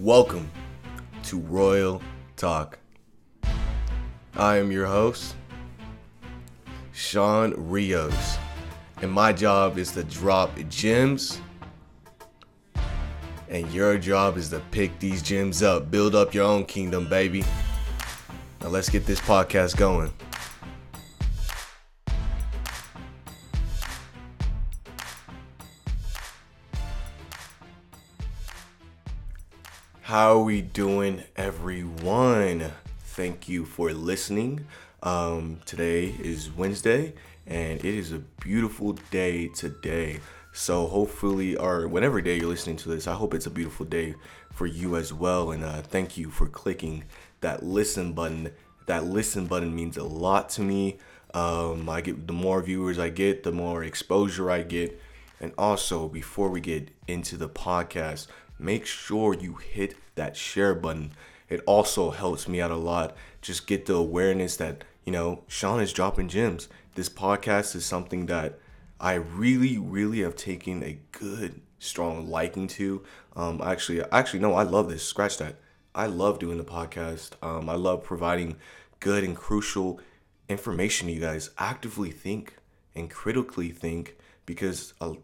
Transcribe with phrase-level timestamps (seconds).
[0.00, 0.50] Welcome
[1.24, 2.00] to Royal
[2.34, 2.78] Talk.
[4.34, 5.36] I am your host,
[6.92, 8.38] Sean Rios,
[9.02, 11.42] and my job is to drop gems,
[13.50, 17.44] and your job is to pick these gems up, build up your own kingdom, baby.
[18.62, 20.10] Now let's get this podcast going.
[30.10, 32.72] How are we doing, everyone?
[32.98, 34.66] Thank you for listening.
[35.04, 37.14] Um, today is Wednesday,
[37.46, 40.18] and it is a beautiful day today.
[40.52, 44.16] So hopefully, or whenever day you're listening to this, I hope it's a beautiful day
[44.52, 45.52] for you as well.
[45.52, 47.04] And uh, thank you for clicking
[47.40, 48.50] that listen button.
[48.86, 50.98] That listen button means a lot to me.
[51.34, 55.00] Um, I get the more viewers I get, the more exposure I get.
[55.40, 58.26] And also, before we get into the podcast,
[58.60, 61.12] make sure you hit that share button.
[61.48, 63.16] It also helps me out a lot.
[63.40, 66.68] Just get the awareness that, you know, Sean is dropping gems.
[66.94, 68.58] This podcast is something that
[69.00, 73.02] I really, really have taken a good, strong liking to.
[73.34, 75.02] Um, actually, actually, no, I love this.
[75.02, 75.56] Scratch that.
[75.94, 77.30] I love doing the podcast.
[77.42, 78.56] Um, I love providing
[79.00, 80.00] good and crucial
[80.48, 81.50] information to you guys.
[81.58, 82.56] Actively think
[82.94, 85.14] and critically think because uh,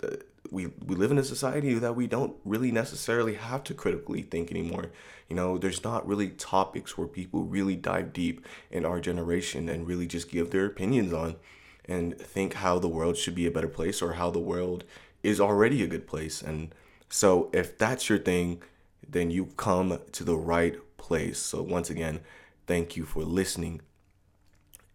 [0.57, 4.51] we we live in a society that we don't really necessarily have to critically think
[4.51, 4.91] anymore.
[5.29, 9.87] You know, there's not really topics where people really dive deep in our generation and
[9.87, 11.37] really just give their opinions on
[11.85, 14.85] and think how the world should be a better place or how the world
[15.23, 16.41] is already a good place.
[16.41, 16.75] And
[17.11, 18.63] so if that's your thing,
[19.07, 21.39] then you come to the right place.
[21.39, 22.21] So once again,
[22.67, 23.83] thank you for listening.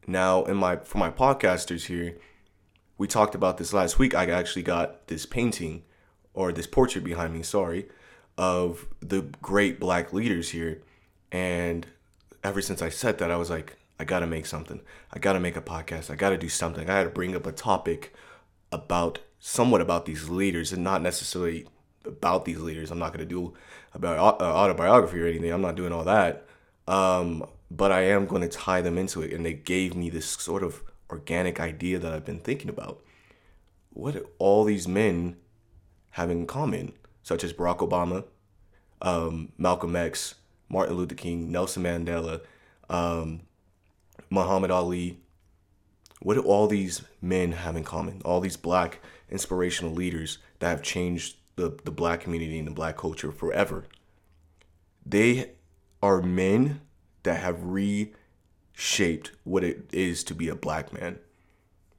[0.08, 2.18] Now, in my for my podcasters here,
[3.02, 4.14] we talked about this last week.
[4.14, 5.82] I actually got this painting
[6.36, 7.90] or this portrait behind me, sorry,
[8.38, 10.84] of the great black leaders here.
[11.32, 11.88] And
[12.44, 14.82] ever since I said that, I was like, I gotta make something.
[15.12, 16.12] I gotta make a podcast.
[16.12, 16.84] I gotta do something.
[16.84, 18.14] I gotta bring up a topic
[18.72, 21.66] about somewhat about these leaders and not necessarily
[22.06, 22.92] about these leaders.
[22.92, 23.56] I'm not gonna do
[23.96, 25.52] about uh, autobiography or anything.
[25.52, 26.46] I'm not doing all that.
[26.88, 29.34] Um, but I am going to tie them into it.
[29.34, 33.04] And they gave me this sort of organic idea that I've been thinking about.
[33.92, 35.36] What do all these men
[36.12, 38.24] have in common, such as Barack Obama,
[39.02, 40.36] um, Malcolm X,
[40.70, 42.42] Martin Luther King, Nelson Mandela,
[42.90, 43.42] um,
[44.30, 45.20] Muhammad Ali?
[46.22, 48.22] What do all these men have in common?
[48.24, 52.98] All these black inspirational leaders that have changed the, the black community and the black
[52.98, 53.86] culture forever.
[55.06, 55.52] They
[56.02, 56.82] are men
[57.24, 58.14] that have re
[58.82, 61.20] shaped what it is to be a black man.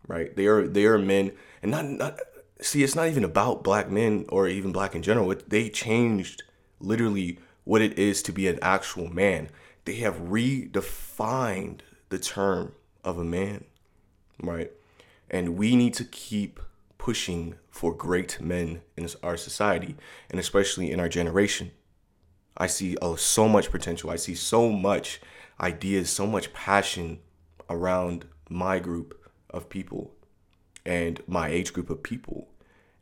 [0.09, 0.35] Right?
[0.35, 1.31] They are they are men
[1.63, 2.19] and not not
[2.61, 5.33] see it's not even about black men or even black in general.
[5.47, 6.43] They changed
[6.81, 9.49] literally what it is to be an actual man.
[9.85, 12.73] They have redefined the term
[13.05, 13.65] of a man.
[14.43, 14.73] Right?
[15.31, 16.59] And we need to keep
[16.99, 19.97] pushing for great men in our society
[20.31, 21.71] and especially in our generation.
[22.57, 24.11] I see oh, so much potential.
[24.11, 25.21] I see so much
[25.63, 27.21] ideas, so much passion
[27.71, 29.19] around my group
[29.51, 30.13] of people
[30.85, 32.49] and my age group of people.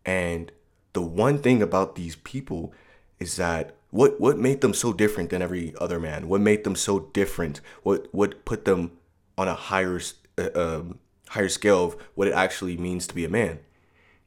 [0.04, 0.53] And
[0.93, 2.72] the one thing about these people
[3.19, 6.28] is that what what made them so different than every other man?
[6.28, 7.60] What made them so different?
[7.82, 8.93] What what put them
[9.37, 10.00] on a higher
[10.38, 13.60] uh, um, higher scale of what it actually means to be a man?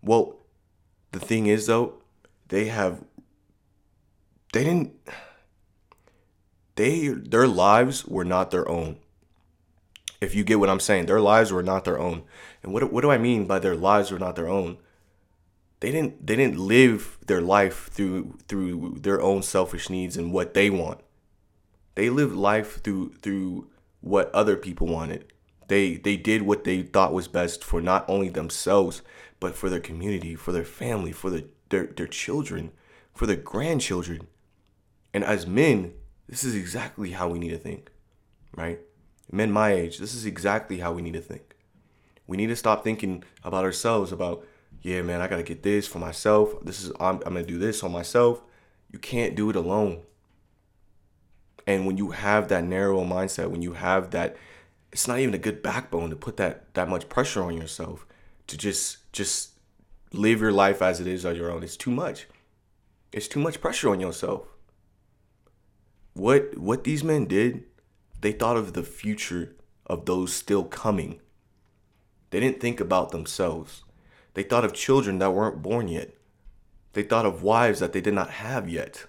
[0.01, 0.37] Well,
[1.11, 1.95] the thing is though,
[2.49, 3.03] they have
[4.51, 4.93] they didn't
[6.75, 8.97] they their lives were not their own.
[10.21, 12.23] If you get what I'm saying, their lives were not their own.
[12.61, 14.77] And what what do I mean by their lives were not their own?
[15.79, 20.53] They didn't they didn't live their life through through their own selfish needs and what
[20.53, 21.01] they want.
[21.95, 23.67] They lived life through through
[24.01, 25.31] what other people wanted.
[25.67, 29.01] They they did what they thought was best for not only themselves,
[29.39, 32.71] but for their community, for their family, for the, their their children,
[33.13, 34.27] for their grandchildren.
[35.13, 35.93] And as men,
[36.27, 37.91] this is exactly how we need to think,
[38.55, 38.79] right?
[39.31, 41.55] Men my age, this is exactly how we need to think.
[42.27, 44.45] We need to stop thinking about ourselves, about,
[44.81, 46.53] yeah, man, I got to get this for myself.
[46.63, 48.41] This is, I'm, I'm to do this on myself.
[48.91, 50.01] You can't do it alone.
[51.65, 54.37] And when you have that narrow mindset, when you have that,
[54.91, 58.05] it's not even a good backbone to put that that much pressure on yourself
[58.47, 59.53] to just just
[60.11, 61.63] live your life as it is on your own.
[61.63, 62.27] It's too much.
[63.11, 64.47] It's too much pressure on yourself
[66.13, 67.63] what what these men did,
[68.21, 69.55] they thought of the future
[69.85, 71.19] of those still coming.
[72.29, 73.83] They didn't think about themselves.
[74.33, 76.15] They thought of children that weren't born yet.
[76.93, 79.05] They thought of wives that they did not have yet.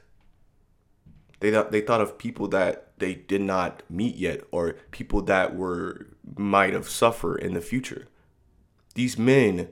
[1.40, 5.54] They thought they thought of people that they did not meet yet or people that
[5.54, 6.06] were
[6.36, 8.08] might have suffered in the future.
[8.94, 9.68] These men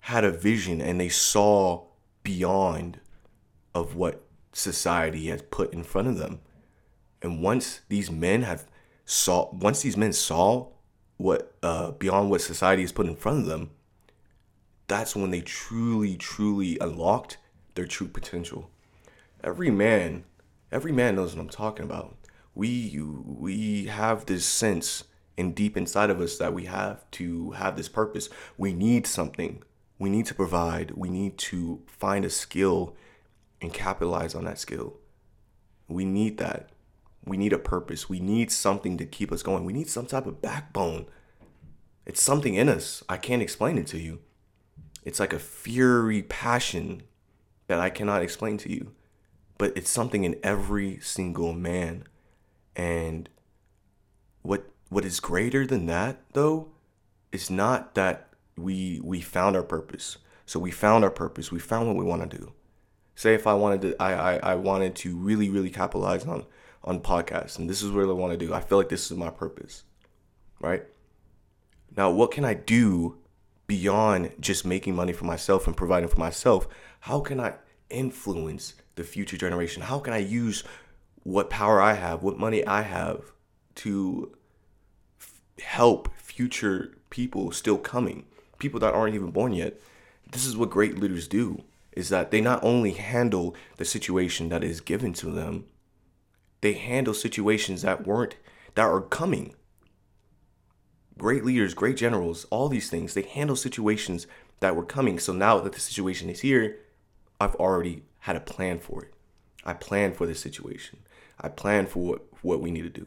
[0.00, 1.86] had a vision and they saw
[2.22, 3.00] beyond
[3.74, 6.40] of what society has put in front of them.
[7.22, 8.66] And once these men have
[9.04, 10.68] saw once these men saw
[11.16, 13.70] what uh, beyond what society has put in front of them,
[14.86, 17.38] that's when they truly, truly unlocked
[17.74, 18.70] their true potential.
[19.42, 20.24] Every man,
[20.72, 22.16] every man knows what I'm talking about.
[22.54, 25.04] We we have this sense
[25.36, 28.28] and deep inside of us that we have to have this purpose.
[28.56, 29.62] We need something.
[29.98, 30.92] We need to provide.
[30.92, 32.96] We need to find a skill
[33.60, 34.96] and capitalize on that skill.
[35.88, 36.70] We need that.
[37.24, 38.08] We need a purpose.
[38.08, 39.64] We need something to keep us going.
[39.64, 41.06] We need some type of backbone.
[42.06, 43.04] It's something in us.
[43.08, 44.20] I can't explain it to you.
[45.04, 47.02] It's like a fury passion
[47.66, 48.92] that I cannot explain to you.
[49.58, 52.04] But it's something in every single man.
[52.74, 53.28] And
[54.42, 56.68] what what is greater than that though
[57.32, 60.18] is not that we we found our purpose.
[60.46, 61.52] So we found our purpose.
[61.52, 62.52] We found what we want to do.
[63.14, 66.46] Say if I wanted to I I, I wanted to really, really capitalize on
[66.84, 68.54] on podcasts, and this is what I want to do.
[68.54, 69.82] I feel like this is my purpose,
[70.60, 70.84] right?
[71.96, 73.18] Now, what can I do
[73.66, 76.68] beyond just making money for myself and providing for myself?
[77.00, 77.54] How can I
[77.90, 79.82] influence the future generation?
[79.82, 80.64] How can I use
[81.22, 83.32] what power I have, what money I have
[83.76, 84.32] to
[85.20, 88.24] f- help future people still coming,
[88.58, 89.80] people that aren't even born yet?
[90.30, 94.62] This is what great leaders do is that they not only handle the situation that
[94.62, 95.64] is given to them,
[96.60, 98.36] they handle situations that weren't
[98.74, 99.54] that are coming.
[101.16, 104.26] Great leaders, great generals, all these things, they handle situations
[104.60, 105.18] that were coming.
[105.18, 106.78] So now that the situation is here,
[107.40, 109.14] I've already had a plan for it.
[109.64, 111.00] I plan for this situation.
[111.40, 113.06] I plan for what, what we need to do.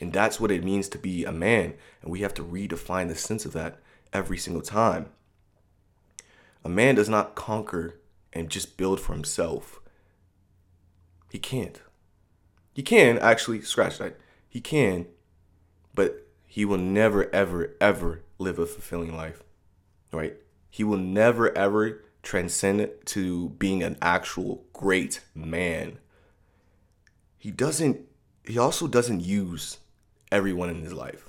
[0.00, 1.74] And that's what it means to be a man.
[2.02, 3.78] And we have to redefine the sense of that
[4.12, 5.06] every single time.
[6.64, 8.00] A man does not conquer
[8.32, 9.80] and just build for himself.
[11.30, 11.80] He can't.
[12.72, 14.16] He can actually scratch that.
[14.48, 15.06] He can,
[15.94, 19.42] but he will never, ever, ever live a fulfilling life,
[20.12, 20.36] right?
[20.70, 25.98] He will never, ever transcend to being an actual great man.
[27.38, 28.00] He doesn't,
[28.44, 29.78] he also doesn't use
[30.30, 31.28] everyone in his life,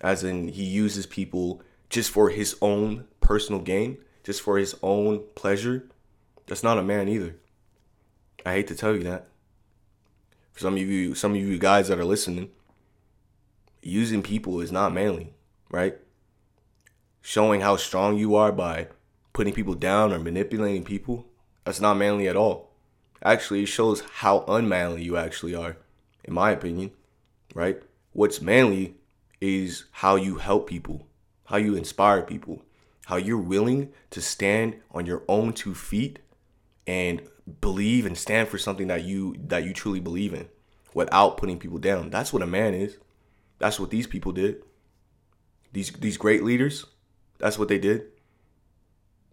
[0.00, 5.24] as in, he uses people just for his own personal gain, just for his own
[5.34, 5.88] pleasure.
[6.46, 7.36] That's not a man either.
[8.44, 9.28] I hate to tell you that
[10.58, 12.50] some of you some of you guys that are listening,
[13.82, 15.32] using people is not manly,
[15.70, 15.96] right?
[17.22, 18.88] Showing how strong you are by
[19.32, 21.26] putting people down or manipulating people,
[21.64, 22.72] that's not manly at all.
[23.22, 25.76] Actually, it shows how unmanly you actually are,
[26.24, 26.90] in my opinion,
[27.54, 27.80] right?
[28.12, 28.96] What's manly
[29.40, 31.06] is how you help people,
[31.44, 32.62] how you inspire people,
[33.06, 36.18] how you're willing to stand on your own two feet
[36.86, 37.22] and
[37.60, 40.48] believe and stand for something that you that you truly believe in
[40.94, 42.10] without putting people down.
[42.10, 42.98] That's what a man is.
[43.58, 44.62] That's what these people did.
[45.72, 46.86] These these great leaders,
[47.38, 48.06] that's what they did.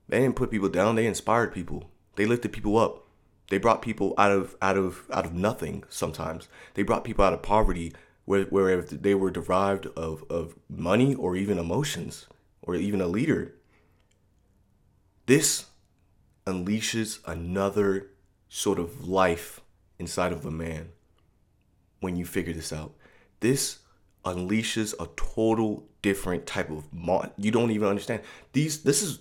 [0.08, 1.90] They didn't put people down, they inspired people.
[2.16, 3.06] They lifted people up.
[3.50, 6.48] They brought people out of out of out of nothing sometimes.
[6.74, 7.94] They brought people out of poverty
[8.26, 12.28] where where they were derived of, of money or even emotions
[12.62, 13.54] or even a leader.
[15.28, 15.66] This
[16.46, 18.12] unleashes another
[18.50, 19.62] sort of life
[19.98, 20.90] inside of a man
[22.00, 22.94] when you figure this out.
[23.40, 23.80] This
[24.24, 28.22] unleashes a total different type of mon- you don't even understand.
[28.54, 29.20] These this is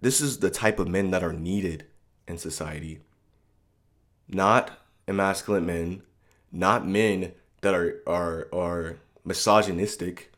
[0.00, 1.86] this is the type of men that are needed
[2.26, 3.00] in society.
[4.28, 4.70] Not
[5.06, 6.02] emasculate men,
[6.52, 10.32] not men that are are are misogynistic,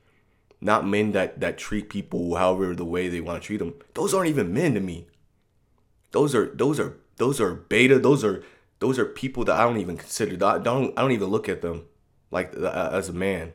[0.61, 3.75] not men that that treat people however the way they want to treat them.
[3.95, 5.07] Those aren't even men to me.
[6.12, 7.99] Those are those are those are beta.
[7.99, 8.43] Those are
[8.81, 10.33] those are people that I don't even consider.
[10.45, 11.87] I don't I don't even look at them
[12.31, 13.52] like uh, as a man,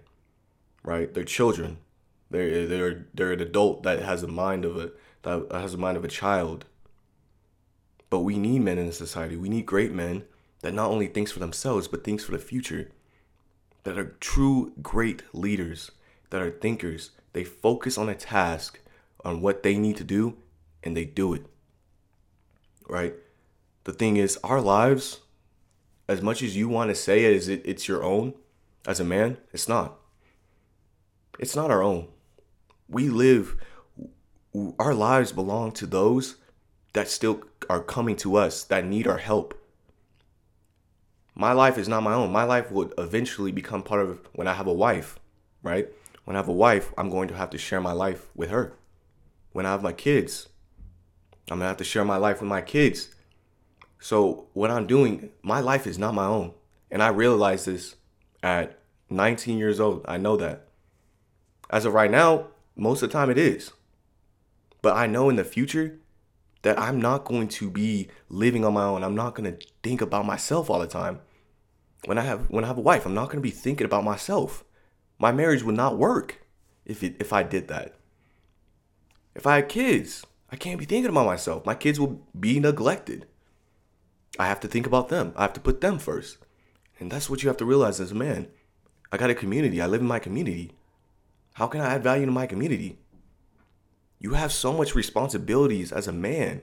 [0.84, 1.14] right?
[1.14, 1.78] They're children.
[2.30, 4.92] They're they're they're an adult that has a mind of a
[5.24, 6.66] that has a mind of a child.
[8.10, 9.36] But we need men in society.
[9.36, 10.24] We need great men
[10.62, 12.92] that not only thinks for themselves but thinks for the future.
[13.84, 15.92] That are true great leaders.
[16.30, 17.12] That are thinkers.
[17.34, 18.80] They focus on a task,
[19.24, 20.38] on what they need to do,
[20.84, 21.46] and they do it
[22.88, 23.14] right?
[23.84, 25.22] The thing is, our lives,
[26.08, 28.34] as much as you want to say it as it, it's your own
[28.88, 30.00] as a man, it's not.
[31.40, 32.08] It's not our own.
[32.88, 33.58] We live,
[34.80, 36.38] our lives belong to those
[36.94, 39.60] that still are coming to us, that need our help.
[41.36, 42.32] my life is not my own.
[42.32, 45.20] My life would eventually become part of when I have a wife,
[45.62, 45.90] right?
[46.24, 48.74] When I have a wife, I'm going to have to share my life with her.
[49.52, 50.48] When I have my kids,
[51.50, 53.10] I'm gonna have to share my life with my kids.
[54.00, 56.54] So what I'm doing, my life is not my own.
[56.92, 57.96] And I realize this
[58.44, 60.06] at 19 years old.
[60.08, 60.68] I know that.
[61.70, 63.72] As of right now, most of the time it is.
[64.82, 66.00] But I know in the future
[66.62, 69.04] that I'm not going to be living on my own.
[69.04, 71.22] I'm not going to think about myself all the time.
[72.06, 74.04] When I have when I have a wife, I'm not going to be thinking about
[74.04, 74.64] myself.
[75.18, 76.46] My marriage would not work
[76.86, 77.96] if it, if I did that.
[79.34, 80.26] If I had kids,
[80.56, 81.66] I can't be thinking about myself.
[81.66, 83.26] My kids will be neglected.
[84.40, 85.34] I have to think about them.
[85.36, 86.38] I have to put them first.
[86.98, 88.48] And that's what you have to realize as a man.
[89.12, 89.82] I got a community.
[89.82, 90.72] I live in my community.
[91.56, 93.00] How can I add value to my community?
[94.18, 96.62] You have so much responsibilities as a man.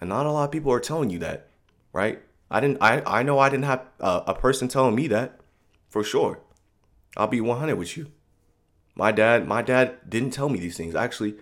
[0.00, 1.48] And not a lot of people are telling you that,
[1.92, 2.22] right?
[2.48, 5.40] I didn't I I know I didn't have a, a person telling me that
[5.88, 6.38] for sure.
[7.16, 8.12] I'll be 100 with you.
[8.94, 10.94] My dad, my dad didn't tell me these things.
[10.94, 11.34] Actually,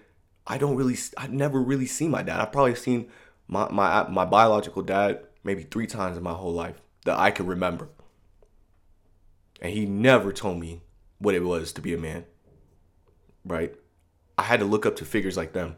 [0.48, 2.40] I don't really I've never really seen my dad.
[2.40, 3.08] I've probably seen
[3.46, 7.46] my my my biological dad maybe 3 times in my whole life that I can
[7.46, 7.88] remember.
[9.60, 10.82] And he never told me
[11.18, 12.24] what it was to be a man.
[13.44, 13.74] Right?
[14.36, 15.76] I had to look up to figures like them,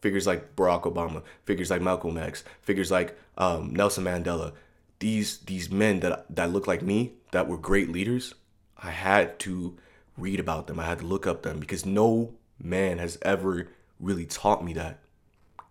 [0.00, 4.52] figures like Barack Obama, figures like Malcolm X, figures like um, Nelson Mandela.
[4.98, 8.34] These these men that that look like me, that were great leaders.
[8.76, 9.76] I had to
[10.16, 10.80] read about them.
[10.80, 13.68] I had to look up them because no man has ever
[14.00, 15.00] really taught me that.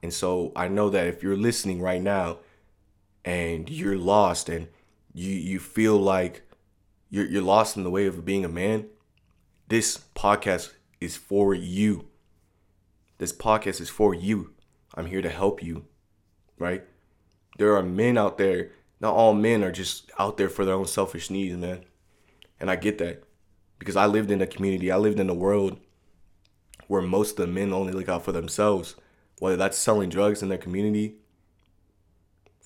[0.04, 2.40] And so I know that if you're listening right now
[3.26, 4.68] and you're lost and
[5.14, 6.44] you you feel like
[7.10, 8.88] you're you're lost in the way of being a man,
[9.68, 12.08] this podcast is for you.
[13.18, 14.54] This podcast is for you.
[14.96, 15.86] I'm here to help you,
[16.58, 16.84] right?
[17.58, 18.72] There are men out there.
[19.00, 21.84] Not all men are just out there for their own selfish needs, man.
[22.60, 23.24] And I get that
[23.80, 25.80] because I lived in a community, I lived in a world
[26.88, 28.96] where most of the men only look out for themselves,
[29.40, 31.16] whether that's selling drugs in their community,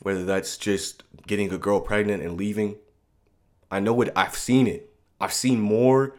[0.02, 2.76] whether that's just getting a girl pregnant and leaving.
[3.70, 4.94] I know what I've seen it.
[5.20, 6.16] I've seen more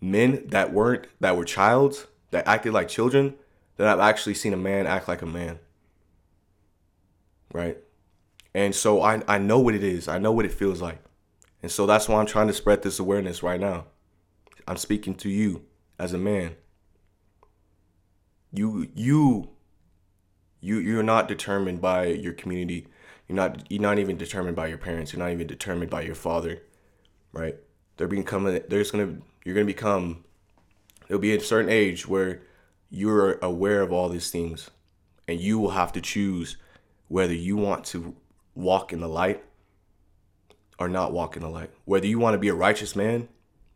[0.00, 3.34] men that weren't that were childs that acted like children
[3.76, 5.58] than I've actually seen a man act like a man.
[7.52, 7.78] Right?
[8.54, 10.06] And so I, I know what it is.
[10.06, 10.98] I know what it feels like.
[11.62, 13.86] And so that's why I'm trying to spread this awareness right now.
[14.68, 15.64] I'm speaking to you
[15.98, 16.56] as a man.
[18.54, 19.50] You you
[20.60, 22.86] you you're not determined by your community.
[23.28, 25.12] You're not you're not even determined by your parents.
[25.12, 26.62] You're not even determined by your father.
[27.32, 27.56] Right?
[27.96, 30.24] They're becoming there's gonna you're gonna become
[31.08, 32.42] there'll be a certain age where
[32.90, 34.70] you're aware of all these things
[35.26, 36.56] and you will have to choose
[37.08, 38.14] whether you want to
[38.54, 39.42] walk in the light
[40.78, 43.28] or not walk in the light whether you want to be a righteous man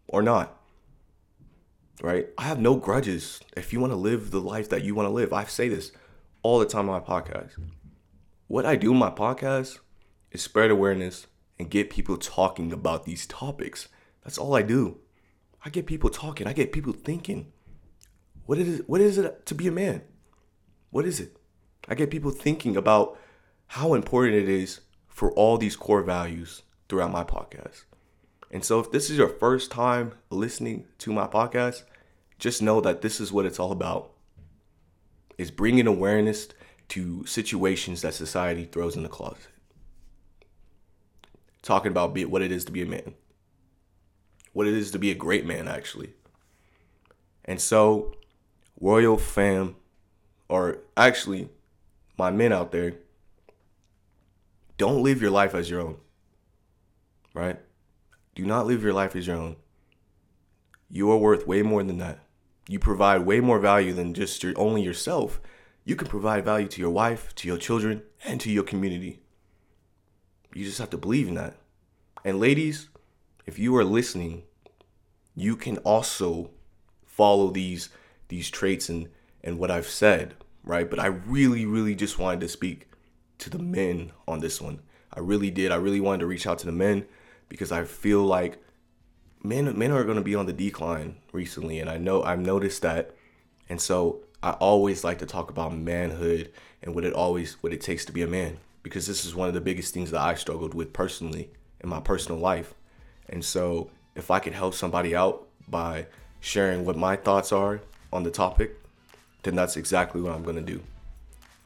[0.06, 0.57] or not
[2.02, 2.28] right?
[2.36, 3.40] I have no grudges.
[3.56, 5.92] If you want to live the life that you want to live i say this
[6.42, 7.52] all the time on my podcast.
[8.46, 9.78] What i do in my podcast
[10.30, 11.26] is spread awareness
[11.58, 13.88] and get people talking about these topics.
[14.22, 14.98] That's all i do.
[15.64, 16.46] I get people talking.
[16.46, 17.52] I get people thinking.
[18.46, 20.02] What is it, what is it to be a man?
[20.90, 21.36] What is it?
[21.88, 23.18] I get people thinking about
[23.66, 27.84] how important it is for all these core values throughout my podcast.
[28.50, 31.82] And so if this is your first time listening to my podcast,
[32.38, 34.10] just know that this is what it's all about.
[35.36, 36.48] Is bringing awareness
[36.88, 39.48] to situations that society throws in the closet.
[41.62, 43.14] Talking about what it is to be a man.
[44.52, 46.14] What it is to be a great man actually.
[47.44, 48.14] And so
[48.80, 49.76] Royal fam,
[50.48, 51.48] or actually,
[52.16, 52.94] my men out there,
[54.76, 55.96] don't live your life as your own.
[57.34, 57.58] Right?
[58.38, 59.56] Do not live your life as your own.
[60.88, 62.20] You are worth way more than that.
[62.68, 65.40] You provide way more value than just your only yourself.
[65.84, 69.18] You can provide value to your wife, to your children, and to your community.
[70.54, 71.56] You just have to believe in that.
[72.24, 72.88] And ladies,
[73.44, 74.44] if you are listening,
[75.34, 76.50] you can also
[77.06, 77.88] follow these
[78.28, 79.08] these traits and
[79.42, 80.88] and what I've said, right?
[80.88, 82.88] But I really, really just wanted to speak
[83.38, 84.78] to the men on this one.
[85.12, 85.72] I really did.
[85.72, 87.04] I really wanted to reach out to the men
[87.48, 88.58] because I feel like
[89.42, 92.82] men men are going to be on the decline recently, and I know I've noticed
[92.82, 93.14] that,
[93.68, 96.52] and so I always like to talk about manhood
[96.82, 99.48] and what it always what it takes to be a man because this is one
[99.48, 101.50] of the biggest things that I struggled with personally
[101.80, 102.74] in my personal life,
[103.28, 106.06] and so if I could help somebody out by
[106.40, 107.80] sharing what my thoughts are
[108.12, 108.76] on the topic,
[109.42, 110.82] then that's exactly what I'm gonna do.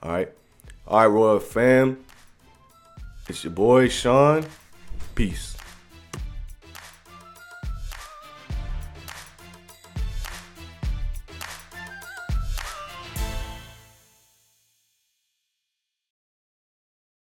[0.03, 0.33] All right,
[0.87, 2.05] all right, Royal fam.
[3.29, 4.45] It's your boy Sean,
[5.15, 5.57] Peace.